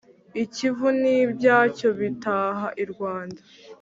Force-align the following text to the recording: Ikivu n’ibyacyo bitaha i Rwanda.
Ikivu 0.43 0.87
n’ibyacyo 1.01 1.87
bitaha 1.99 2.67
i 2.83 2.85
Rwanda. 2.91 3.39